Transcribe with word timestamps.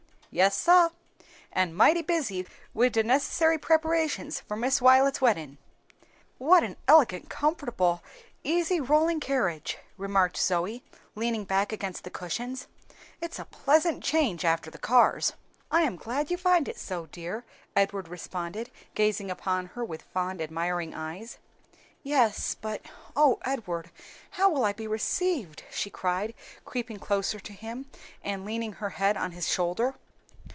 "Yes, 0.33 0.55
sah, 0.55 0.91
an' 1.51 1.73
mighty 1.73 2.01
busy 2.01 2.47
wid 2.73 2.93
de 2.93 3.03
necessary 3.03 3.57
preparations 3.57 4.39
for 4.39 4.55
Miss 4.55 4.81
Wilet's 4.81 5.19
weddin'." 5.19 5.57
"What 6.37 6.63
an 6.63 6.77
elegant, 6.87 7.27
comfortable, 7.29 8.01
easy 8.41 8.79
rolling 8.79 9.19
carriage!" 9.19 9.77
remarked 9.97 10.37
Zoe, 10.37 10.85
leaning 11.15 11.43
back 11.43 11.73
against 11.73 12.05
the 12.05 12.09
cushions, 12.09 12.67
"it's 13.19 13.39
a 13.39 13.43
pleasant 13.43 14.05
change 14.05 14.43
from 14.43 14.61
the 14.71 14.77
cars." 14.77 15.33
"I 15.69 15.81
am 15.81 15.97
glad 15.97 16.31
you 16.31 16.37
find 16.37 16.69
it 16.69 16.79
so, 16.79 17.07
dear," 17.07 17.43
Edward 17.75 18.07
responded, 18.07 18.71
gazing 18.95 19.29
upon 19.29 19.65
her 19.75 19.83
with 19.83 20.01
fond, 20.13 20.39
admiring 20.39 20.93
eyes. 20.95 21.39
"Yes, 22.03 22.55
but 22.55 22.83
O 23.17 23.39
Edward, 23.43 23.91
how 24.29 24.49
will 24.49 24.63
I 24.63 24.71
be 24.71 24.87
received?" 24.87 25.63
she 25.71 25.89
cried, 25.89 26.33
creeping 26.63 26.99
closer 26.99 27.41
to 27.41 27.51
him 27.51 27.87
and 28.23 28.45
leaning 28.45 28.71
her 28.79 28.91
head 28.91 29.17
on 29.17 29.33
his 29.33 29.49
shoulder. 29.51 29.95